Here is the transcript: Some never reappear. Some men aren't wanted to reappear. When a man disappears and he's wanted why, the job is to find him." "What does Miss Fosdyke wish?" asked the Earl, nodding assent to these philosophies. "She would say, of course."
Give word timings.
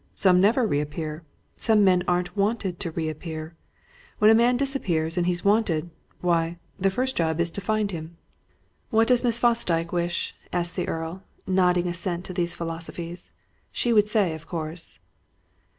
Some 0.15 0.41
never 0.41 0.65
reappear. 0.65 1.21
Some 1.53 1.83
men 1.83 2.01
aren't 2.07 2.35
wanted 2.35 2.79
to 2.79 2.89
reappear. 2.89 3.53
When 4.17 4.31
a 4.31 4.33
man 4.33 4.57
disappears 4.57 5.15
and 5.15 5.27
he's 5.27 5.45
wanted 5.45 5.91
why, 6.21 6.57
the 6.79 6.89
job 7.15 7.39
is 7.39 7.51
to 7.51 7.61
find 7.61 7.91
him." 7.91 8.17
"What 8.89 9.07
does 9.07 9.23
Miss 9.23 9.37
Fosdyke 9.37 9.91
wish?" 9.91 10.33
asked 10.51 10.75
the 10.75 10.87
Earl, 10.87 11.21
nodding 11.45 11.87
assent 11.87 12.25
to 12.25 12.33
these 12.33 12.55
philosophies. 12.55 13.31
"She 13.71 13.93
would 13.93 14.07
say, 14.07 14.33
of 14.33 14.47
course." 14.47 14.97